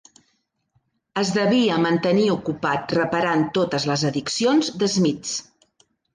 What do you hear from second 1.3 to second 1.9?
devia